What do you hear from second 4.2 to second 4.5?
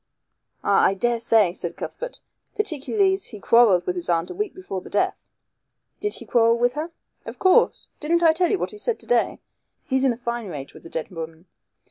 a